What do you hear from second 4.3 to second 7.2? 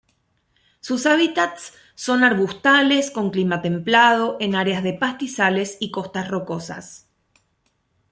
en áreas de pastizales y costas rocosas.